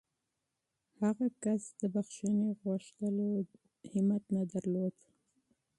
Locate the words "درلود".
4.51-4.95